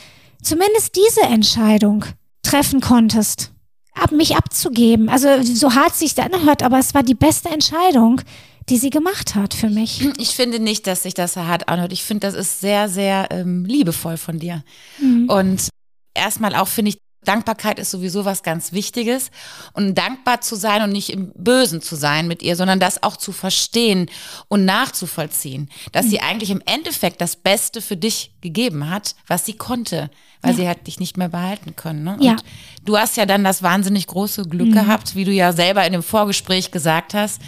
zumindest 0.42 0.96
diese 0.96 1.22
Entscheidung 1.22 2.06
treffen 2.42 2.80
konntest, 2.80 3.52
ab 3.94 4.12
mich 4.12 4.36
abzugeben. 4.36 5.10
Also 5.10 5.28
so 5.44 5.76
hart 5.76 5.96
sich 5.96 6.16
das 6.16 6.32
anhört, 6.32 6.64
aber 6.64 6.80
es 6.80 6.94
war 6.94 7.04
die 7.04 7.16
beste 7.16 7.50
Entscheidung, 7.50 8.22
die 8.70 8.78
sie 8.78 8.90
gemacht 8.90 9.36
hat 9.36 9.54
für 9.54 9.70
mich. 9.70 10.08
Ich 10.18 10.30
finde 10.30 10.60
nicht, 10.60 10.88
dass 10.88 11.04
sich 11.04 11.14
das 11.14 11.36
hart 11.36 11.68
anhört. 11.68 11.92
Ich 11.92 12.04
finde, 12.04 12.28
das 12.28 12.34
ist 12.34 12.62
sehr, 12.62 12.88
sehr 12.88 13.28
ähm, 13.32 13.66
liebevoll 13.66 14.18
von 14.18 14.40
dir. 14.40 14.64
Mhm. 15.00 15.30
Und 15.30 15.70
erstmal 16.14 16.56
auch 16.56 16.68
finde 16.68 16.90
ich 16.90 16.98
Dankbarkeit 17.26 17.80
ist 17.80 17.92
sowieso 17.92 18.26
was 18.26 18.44
ganz 18.44 18.72
Wichtiges. 18.72 19.32
Und 19.74 19.96
dankbar 19.96 20.42
zu 20.42 20.56
sein 20.56 20.82
und 20.82 20.92
nicht 20.92 21.10
im 21.10 21.32
Bösen 21.36 21.82
zu 21.82 21.96
sein 21.96 22.28
mit 22.28 22.42
ihr, 22.42 22.56
sondern 22.56 22.80
das 22.80 23.04
auch 23.04 23.18
zu 23.18 23.32
verstehen 23.32 24.10
und 24.48 24.66
nachzuvollziehen, 24.66 25.70
dass 25.92 26.06
mhm. 26.06 26.10
sie 26.10 26.20
eigentlich 26.22 26.50
im 26.52 26.62
Endeffekt 26.66 27.22
das 27.22 27.36
Beste 27.36 27.82
für 27.82 27.98
dich 27.98 28.32
gegeben 28.42 28.90
hat, 28.90 29.16
was 29.28 29.46
sie 29.46 29.54
konnte, 29.54 30.10
weil 30.42 30.52
ja. 30.52 30.58
sie 30.58 30.70
hat 30.70 30.88
dich 30.88 31.00
nicht 31.00 31.18
mehr 31.18 31.30
behalten 31.30 31.76
können. 31.76 32.04
Ne? 32.04 32.18
Ja. 32.20 32.36
du 32.84 32.98
hast 32.98 33.18
ja 33.18 33.26
dann 33.26 33.44
das 33.44 33.64
wahnsinnig 33.64 34.08
große 34.08 34.44
Glück 34.44 34.70
mhm. 34.70 34.74
gehabt, 34.74 35.16
wie 35.16 35.26
du 35.26 35.32
ja 35.32 35.52
selber 35.52 35.86
in 35.86 35.94
dem 35.94 36.04
Vorgespräch 36.04 36.72
gesagt 36.72 37.14
hast, 37.14 37.42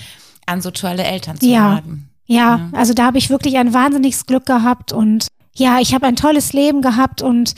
an 0.46 0.62
so 0.62 0.72
tolle 0.72 1.04
Eltern 1.04 1.40
zu 1.40 1.48
ja. 1.48 1.76
haben. 1.76 2.10
Ja, 2.26 2.58
ja, 2.58 2.70
also 2.74 2.94
da 2.94 3.06
habe 3.06 3.18
ich 3.18 3.30
wirklich 3.30 3.58
ein 3.58 3.74
wahnsinniges 3.74 4.26
Glück 4.26 4.46
gehabt 4.46 4.92
und 4.92 5.28
ja, 5.56 5.80
ich 5.80 5.94
habe 5.94 6.06
ein 6.06 6.16
tolles 6.16 6.54
Leben 6.54 6.82
gehabt 6.82 7.22
und 7.22 7.56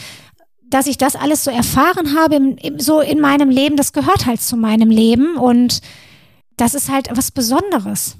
dass 0.69 0.87
ich 0.87 0.97
das 0.97 1.15
alles 1.15 1.43
so 1.43 1.51
erfahren 1.51 2.15
habe, 2.15 2.55
so 2.77 3.01
in 3.01 3.19
meinem 3.19 3.49
Leben, 3.49 3.75
das 3.75 3.93
gehört 3.93 4.25
halt 4.25 4.41
zu 4.41 4.55
meinem 4.55 4.89
Leben 4.89 5.35
und 5.35 5.81
das 6.57 6.73
ist 6.73 6.89
halt 6.89 7.09
was 7.11 7.31
Besonderes. 7.31 8.17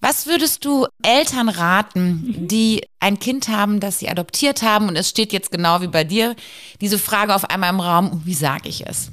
Was 0.00 0.26
würdest 0.26 0.64
du 0.64 0.86
Eltern 1.02 1.48
raten, 1.50 2.24
mhm. 2.40 2.48
die 2.48 2.86
ein 3.00 3.18
Kind 3.18 3.48
haben, 3.48 3.80
das 3.80 3.98
sie 3.98 4.08
adoptiert 4.08 4.62
haben 4.62 4.88
und 4.88 4.96
es 4.96 5.10
steht 5.10 5.32
jetzt 5.32 5.50
genau 5.50 5.82
wie 5.82 5.88
bei 5.88 6.04
dir 6.04 6.34
diese 6.80 6.98
Frage 6.98 7.34
auf 7.34 7.48
einmal 7.50 7.70
im 7.70 7.80
Raum, 7.80 8.22
wie 8.24 8.34
sage 8.34 8.68
ich 8.68 8.86
es? 8.86 9.10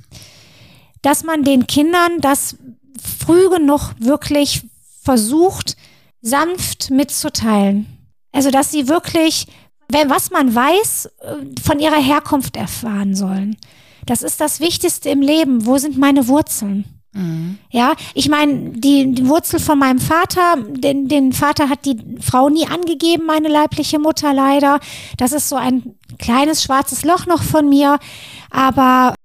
Dass 1.01 1.23
man 1.23 1.43
den 1.43 1.67
Kindern 1.67 2.21
das 2.21 2.55
früh 3.01 3.49
genug 3.49 3.91
wirklich 3.99 4.61
versucht, 5.03 5.75
sanft 6.21 6.89
mitzuteilen. 6.89 7.85
Also, 8.31 8.51
dass 8.51 8.71
sie 8.71 8.87
wirklich 8.87 9.47
was 9.91 10.31
man 10.31 10.53
weiß, 10.53 11.05
äh, 11.05 11.61
von 11.63 11.79
ihrer 11.79 12.01
Herkunft 12.01 12.57
erfahren 12.57 13.15
sollen. 13.15 13.57
Das 14.05 14.21
ist 14.21 14.39
das 14.39 14.59
Wichtigste 14.59 15.09
im 15.09 15.21
Leben. 15.21 15.65
Wo 15.65 15.77
sind 15.77 15.97
meine 15.97 16.27
Wurzeln? 16.27 16.85
Mhm. 17.13 17.57
Ja, 17.71 17.93
ich 18.13 18.29
meine, 18.29 18.71
die, 18.71 19.13
die, 19.13 19.27
Wurzel 19.27 19.59
von 19.59 19.79
meinem 19.79 19.99
Vater, 19.99 20.55
den, 20.57 21.07
den 21.07 21.33
Vater 21.33 21.69
hat 21.69 21.85
die 21.85 21.97
Frau 22.21 22.49
nie 22.49 22.67
angegeben, 22.67 23.25
meine 23.25 23.47
leibliche 23.47 23.97
Mutter 23.97 24.33
leider. 24.33 24.79
Das 25.17 25.31
ist 25.31 25.49
so 25.49 25.55
ein 25.55 25.95
kleines 26.19 26.63
schwarzes 26.63 27.03
Loch 27.03 27.25
noch 27.25 27.41
von 27.41 27.67
mir. 27.67 27.97
Aber 28.49 29.15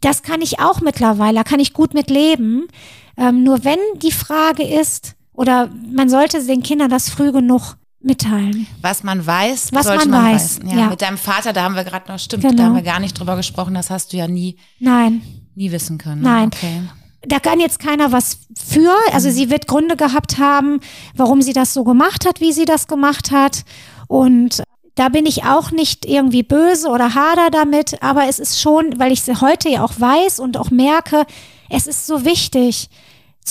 das 0.00 0.22
kann 0.22 0.42
ich 0.42 0.60
auch 0.60 0.80
mittlerweile, 0.80 1.36
da 1.36 1.44
kann 1.44 1.60
ich 1.60 1.72
gut 1.72 1.92
mit 1.92 2.08
leben. 2.08 2.68
Ähm, 3.16 3.42
nur 3.42 3.64
wenn 3.64 3.78
die 3.96 4.12
Frage 4.12 4.62
ist, 4.62 5.14
oder 5.32 5.70
man 5.92 6.08
sollte 6.08 6.44
den 6.44 6.62
Kindern 6.62 6.90
das 6.90 7.10
früh 7.10 7.32
genug 7.32 7.76
mitteilen. 8.00 8.66
Was 8.80 9.02
man 9.02 9.24
weiß, 9.24 9.70
was 9.72 9.86
man, 9.86 10.10
man, 10.10 10.32
weiß. 10.32 10.60
Ja, 10.64 10.76
ja, 10.76 10.86
Mit 10.88 11.02
deinem 11.02 11.18
Vater, 11.18 11.52
da 11.52 11.62
haben 11.62 11.74
wir 11.74 11.84
gerade 11.84 12.10
noch, 12.10 12.18
stimmt, 12.18 12.42
genau. 12.42 12.56
da 12.56 12.62
haben 12.64 12.74
wir 12.74 12.82
gar 12.82 13.00
nicht 13.00 13.18
drüber 13.18 13.36
gesprochen, 13.36 13.74
das 13.74 13.90
hast 13.90 14.12
du 14.12 14.16
ja 14.16 14.26
nie, 14.26 14.56
Nein. 14.78 15.22
nie 15.54 15.70
wissen 15.70 15.98
können. 15.98 16.22
Ne? 16.22 16.28
Nein. 16.28 16.46
Okay. 16.48 16.82
Da 17.22 17.38
kann 17.38 17.60
jetzt 17.60 17.78
keiner 17.78 18.12
was 18.12 18.38
für. 18.56 18.94
Also 19.12 19.28
mhm. 19.28 19.32
sie 19.32 19.50
wird 19.50 19.66
Gründe 19.66 19.96
gehabt 19.96 20.38
haben, 20.38 20.80
warum 21.14 21.42
sie 21.42 21.52
das 21.52 21.74
so 21.74 21.84
gemacht 21.84 22.26
hat, 22.26 22.40
wie 22.40 22.52
sie 22.52 22.64
das 22.64 22.86
gemacht 22.86 23.30
hat. 23.30 23.64
Und 24.08 24.62
da 24.94 25.10
bin 25.10 25.26
ich 25.26 25.44
auch 25.44 25.70
nicht 25.70 26.06
irgendwie 26.06 26.42
böse 26.42 26.88
oder 26.88 27.14
hader 27.14 27.50
damit, 27.50 28.02
aber 28.02 28.28
es 28.28 28.38
ist 28.38 28.60
schon, 28.60 28.98
weil 28.98 29.12
ich 29.12 29.22
sie 29.22 29.40
heute 29.40 29.68
ja 29.68 29.84
auch 29.84 29.92
weiß 29.98 30.40
und 30.40 30.56
auch 30.56 30.70
merke, 30.70 31.26
es 31.68 31.86
ist 31.86 32.06
so 32.06 32.24
wichtig, 32.24 32.88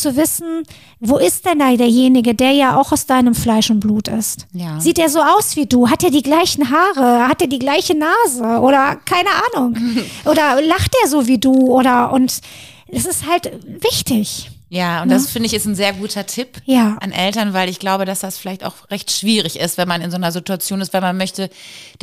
zu 0.02 0.16
wissen, 0.16 0.64
wo 1.00 1.18
ist 1.18 1.46
denn 1.46 1.60
da 1.60 1.76
derjenige, 1.76 2.36
der 2.36 2.52
ja 2.52 2.78
auch 2.78 2.92
aus 2.92 3.06
deinem 3.06 3.36
Fleisch 3.36 3.70
und 3.70 3.80
Blut 3.80 4.08
ist? 4.08 4.48
Ja. 4.54 4.80
Sieht 4.80 5.00
er 5.00 5.10
so 5.10 5.20
aus 5.22 5.56
wie 5.56 5.66
du? 5.66 5.90
Hat 5.90 6.04
er 6.04 6.12
die 6.12 6.24
gleichen 6.24 6.70
Haare? 6.70 7.28
Hat 7.28 7.42
er 7.42 7.48
die 7.48 7.60
gleiche 7.60 7.96
Nase? 7.98 8.44
Oder 8.62 8.98
keine 9.06 9.30
Ahnung. 9.54 9.76
Oder 10.26 10.62
lacht 10.62 10.96
er 11.04 11.10
so 11.10 11.28
wie 11.28 11.38
du? 11.38 11.54
Oder 11.54 12.12
und 12.12 12.40
es 12.88 13.06
ist 13.06 13.28
halt 13.28 13.52
wichtig. 13.82 14.50
Ja, 14.70 15.02
und 15.02 15.10
ja. 15.10 15.16
das 15.16 15.32
finde 15.32 15.48
ich 15.48 15.56
ist 15.56 15.66
ein 15.66 15.74
sehr 15.74 15.94
guter 15.94 16.28
Tipp 16.28 16.62
ja. 16.66 16.96
an 17.02 17.12
Eltern, 17.12 17.54
weil 17.54 17.70
ich 17.70 17.80
glaube, 17.80 18.06
dass 18.06 18.20
das 18.20 18.38
vielleicht 18.38 18.64
auch 18.64 18.90
recht 18.92 19.10
schwierig 19.12 19.60
ist, 19.60 19.80
wenn 19.80 19.88
man 19.88 20.02
in 20.02 20.12
so 20.12 20.18
einer 20.18 20.32
Situation 20.32 20.80
ist, 20.80 20.94
weil 20.94 21.02
man 21.02 21.18
möchte 21.18 21.50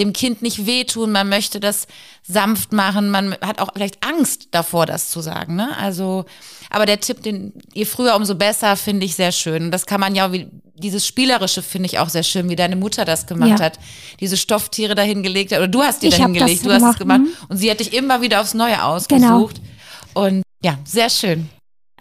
dem 0.01 0.13
Kind 0.13 0.43
nicht 0.43 0.67
wehtun, 0.67 1.13
man 1.13 1.29
möchte 1.29 1.61
das 1.61 1.87
sanft 2.27 2.73
machen, 2.73 3.11
man 3.11 3.37
hat 3.41 3.61
auch 3.61 3.71
vielleicht 3.75 4.05
Angst 4.05 4.49
davor, 4.51 4.85
das 4.85 5.11
zu 5.11 5.21
sagen. 5.21 5.55
Ne? 5.55 5.77
Also, 5.79 6.25
aber 6.69 6.87
der 6.87 6.99
Tipp, 6.99 7.23
den 7.23 7.53
je 7.73 7.85
früher, 7.85 8.17
umso 8.17 8.35
besser, 8.35 8.77
finde 8.77 9.07
ich 9.07 9.15
sehr 9.15 9.31
schön. 9.31 9.67
Und 9.67 9.71
das 9.71 9.87
kann 9.87 10.01
man 10.01 10.17
ja, 10.17 10.33
wie 10.33 10.49
dieses 10.75 11.07
Spielerische 11.07 11.63
finde 11.63 11.87
ich 11.87 12.01
auch 12.01 12.09
sehr 12.09 12.25
schön, 12.25 12.49
wie 12.49 12.57
deine 12.57 12.75
Mutter 12.77 13.05
das 13.05 13.27
gemacht 13.27 13.61
ja. 13.61 13.65
hat. 13.67 13.79
Diese 14.19 14.37
Stofftiere 14.37 14.97
dahin 14.97 15.23
gelegt 15.23 15.53
hat, 15.53 15.59
oder 15.59 15.69
du 15.69 15.83
hast 15.83 16.03
die 16.03 16.11
dahin 16.11 16.35
gelegt, 16.35 16.67
du 16.67 16.73
hast 16.73 16.83
es 16.83 16.99
gemacht. 16.99 17.21
Mhm. 17.21 17.29
Und 17.49 17.57
sie 17.59 17.71
hat 17.71 17.79
dich 17.79 17.95
immer 17.95 18.23
wieder 18.23 18.41
aufs 18.41 18.55
Neue 18.55 18.83
ausgesucht. 18.85 19.57
Genau. 19.57 20.27
Und 20.27 20.43
ja, 20.63 20.79
sehr 20.85 21.11
schön. 21.11 21.49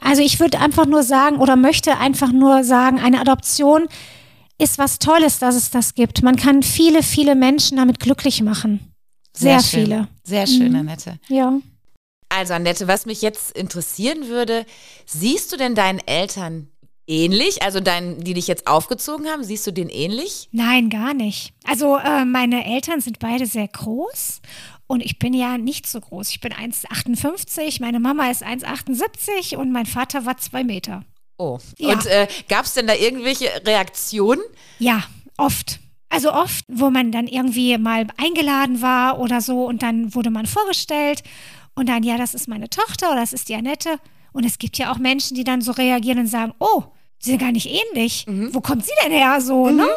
Also 0.06 0.22
ich 0.22 0.40
würde 0.40 0.60
einfach 0.60 0.86
nur 0.86 1.02
sagen 1.02 1.38
oder 1.38 1.56
möchte 1.56 1.98
einfach 1.98 2.32
nur 2.32 2.64
sagen, 2.64 3.00
eine 3.00 3.20
Adoption 3.20 3.88
ist 4.60 4.78
was 4.78 5.00
Tolles, 5.00 5.40
dass 5.40 5.56
es 5.56 5.72
das 5.72 5.96
gibt. 5.96 6.22
Man 6.22 6.36
kann 6.36 6.62
viele, 6.62 7.02
viele 7.02 7.34
Menschen 7.34 7.78
damit 7.78 8.00
glücklich 8.00 8.44
machen. 8.44 8.94
Sehr, 9.36 9.60
Sehr 9.60 9.82
viele. 9.82 10.08
Sehr 10.24 10.46
schön, 10.46 10.70
mhm. 10.70 10.80
Annette. 10.80 11.20
Ja. 11.28 11.54
Also 12.30 12.54
Annette, 12.54 12.88
was 12.88 13.08
mich 13.08 13.24
jetzt 13.24 13.58
interessieren 13.58 14.28
würde, 14.28 14.66
siehst 15.08 15.52
du 15.52 15.58
denn 15.58 15.74
deinen 15.74 16.00
Eltern 16.00 16.68
ähnlich? 17.08 17.64
Also 17.64 17.80
deinen, 17.80 18.24
die 18.24 18.36
dich 18.36 18.48
jetzt 18.48 18.68
aufgezogen 18.68 19.28
haben, 19.28 19.44
siehst 19.44 19.66
du 19.66 19.72
den 19.72 19.90
ähnlich? 19.90 20.50
Nein, 20.52 20.92
gar 20.92 21.16
nicht. 21.16 21.54
Also 21.66 21.98
äh, 21.98 22.26
meine 22.26 22.64
Eltern 22.66 23.02
sind 23.02 23.18
beide 23.18 23.48
sehr 23.48 23.68
groß 23.68 24.42
und 24.88 25.02
ich 25.02 25.20
bin 25.20 25.34
ja 25.34 25.58
nicht 25.58 25.88
so 25.88 26.00
groß. 26.00 26.30
Ich 26.30 26.42
bin 26.42 26.54
1,58, 26.54 27.82
meine 27.82 28.00
Mama 28.00 28.30
ist 28.30 28.44
1,78 28.44 29.56
und 29.56 29.72
mein 29.72 29.86
Vater 29.86 30.26
war 30.26 30.38
zwei 30.38 30.64
Meter. 30.64 31.04
Oh. 31.38 31.60
Ja. 31.78 31.94
Und 31.94 32.06
äh, 32.06 32.28
gab 32.48 32.66
es 32.66 32.74
denn 32.74 32.88
da 32.88 32.94
irgendwelche 32.94 33.50
Reaktionen? 33.66 34.42
Ja, 34.80 35.04
oft. 35.38 35.80
Also 36.10 36.32
oft, 36.32 36.64
wo 36.68 36.90
man 36.90 37.12
dann 37.12 37.28
irgendwie 37.28 37.78
mal 37.78 38.08
eingeladen 38.18 38.82
war 38.82 39.20
oder 39.20 39.42
so 39.42 39.66
und 39.66 39.82
dann 39.82 40.14
wurde 40.14 40.30
man 40.30 40.46
vorgestellt 40.46 41.24
und 41.74 41.90
dann, 41.90 42.04
ja, 42.04 42.18
das 42.18 42.34
ist 42.34 42.48
meine 42.48 42.70
Tochter 42.70 43.12
oder 43.12 43.20
das 43.20 43.34
ist 43.34 43.50
die 43.50 43.56
Annette. 43.56 44.00
Und 44.32 44.46
es 44.46 44.58
gibt 44.58 44.78
ja 44.78 44.92
auch 44.92 44.98
Menschen, 44.98 45.36
die 45.36 45.44
dann 45.44 45.62
so 45.62 45.72
reagieren 45.72 46.20
und 46.20 46.28
sagen, 46.28 46.54
oh, 46.60 46.84
sie 47.26 47.32
sind 47.32 47.40
gar 47.40 47.52
nicht 47.52 47.68
ähnlich. 47.68 48.26
Mhm. 48.28 48.54
Wo 48.54 48.62
kommt 48.62 48.86
sie 48.86 48.92
denn 49.04 49.12
her 49.12 49.42
so? 49.42 49.66
Mhm. 49.66 49.78
Ne? 49.78 49.90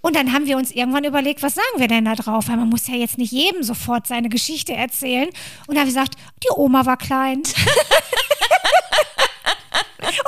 Und 0.00 0.16
dann 0.16 0.32
haben 0.32 0.46
wir 0.46 0.56
uns 0.56 0.70
irgendwann 0.70 1.04
überlegt, 1.04 1.42
was 1.42 1.54
sagen 1.54 1.78
wir 1.78 1.88
denn 1.88 2.04
da 2.04 2.14
drauf? 2.14 2.48
Weil 2.48 2.56
man 2.56 2.68
muss 2.68 2.86
ja 2.86 2.94
jetzt 2.94 3.18
nicht 3.18 3.32
jedem 3.32 3.64
sofort 3.64 4.06
seine 4.06 4.28
Geschichte 4.28 4.72
erzählen. 4.72 5.28
Und 5.66 5.74
dann 5.74 5.78
haben 5.78 5.86
wir 5.86 5.92
gesagt, 5.92 6.14
die 6.44 6.48
Oma 6.54 6.86
war 6.86 6.96
klein. 6.96 7.38
und 7.38 7.46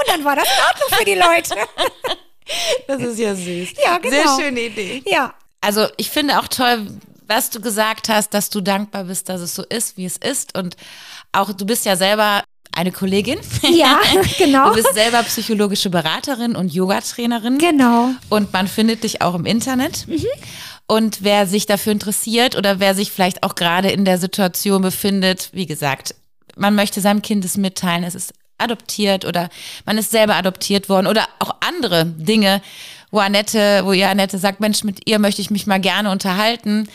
dann 0.08 0.24
war 0.24 0.34
das 0.36 0.48
in 0.48 0.64
Ordnung 0.64 0.98
für 0.98 1.04
die 1.04 1.14
Leute. 1.14 1.54
das 2.88 3.02
ist 3.02 3.18
ja 3.20 3.34
süß. 3.34 3.70
Ja, 3.84 3.98
genau. 3.98 4.36
Sehr 4.36 4.44
schöne 4.44 4.60
Idee. 4.62 5.02
Ja. 5.06 5.34
Also 5.60 5.86
ich 5.96 6.10
finde 6.10 6.38
auch 6.40 6.48
toll, 6.48 6.88
was 7.28 7.50
du 7.50 7.60
gesagt 7.60 8.08
hast, 8.08 8.34
dass 8.34 8.50
du 8.50 8.60
dankbar 8.60 9.04
bist, 9.04 9.28
dass 9.28 9.40
es 9.40 9.54
so 9.54 9.62
ist, 9.62 9.96
wie 9.96 10.06
es 10.06 10.16
ist. 10.16 10.58
Und 10.58 10.76
auch 11.30 11.52
du 11.52 11.64
bist 11.64 11.84
ja 11.86 11.94
selber 11.94 12.42
eine 12.72 12.92
Kollegin. 12.92 13.38
Ja, 13.62 14.00
genau. 14.38 14.68
Du 14.70 14.74
bist 14.74 14.94
selber 14.94 15.22
psychologische 15.24 15.90
Beraterin 15.90 16.56
und 16.56 16.72
Yogatrainerin. 16.72 17.58
Genau. 17.58 18.10
Und 18.28 18.52
man 18.52 18.68
findet 18.68 19.04
dich 19.04 19.22
auch 19.22 19.34
im 19.34 19.46
Internet. 19.46 20.06
Mhm. 20.06 20.24
Und 20.86 21.22
wer 21.22 21.46
sich 21.46 21.66
dafür 21.66 21.92
interessiert 21.92 22.56
oder 22.56 22.80
wer 22.80 22.94
sich 22.94 23.12
vielleicht 23.12 23.42
auch 23.42 23.54
gerade 23.54 23.90
in 23.90 24.04
der 24.04 24.18
Situation 24.18 24.80
befindet, 24.80 25.50
wie 25.52 25.66
gesagt, 25.66 26.14
man 26.56 26.74
möchte 26.74 27.00
seinem 27.00 27.20
Kind 27.20 27.44
es 27.44 27.56
mitteilen, 27.56 28.04
es 28.04 28.14
ist 28.14 28.32
adoptiert 28.56 29.24
oder 29.24 29.50
man 29.84 29.98
ist 29.98 30.10
selber 30.10 30.34
adoptiert 30.34 30.88
worden 30.88 31.06
oder 31.06 31.28
auch 31.38 31.54
andere 31.60 32.06
Dinge, 32.06 32.62
wo 33.10 33.18
Annette, 33.18 33.82
wo 33.84 33.92
ihr 33.92 34.08
Annette 34.08 34.38
sagt, 34.38 34.60
Mensch, 34.60 34.82
mit 34.82 35.08
ihr 35.08 35.18
möchte 35.18 35.40
ich 35.40 35.50
mich 35.50 35.66
mal 35.66 35.80
gerne 35.80 36.10
unterhalten, 36.10 36.88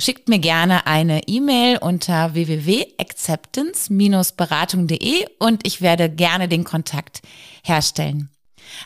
schickt 0.00 0.28
mir 0.28 0.38
gerne 0.38 0.86
eine 0.86 1.26
E-Mail 1.28 1.78
unter 1.78 2.34
www.acceptance-beratung.de 2.34 5.26
und 5.38 5.66
ich 5.66 5.82
werde 5.82 6.10
gerne 6.10 6.48
den 6.48 6.64
Kontakt 6.64 7.20
herstellen. 7.62 8.30